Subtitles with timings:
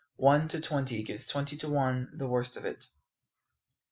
[0.17, 2.87] ONE TO TWENTY GIVES TWENTY TO ONE THE WORST OF IT.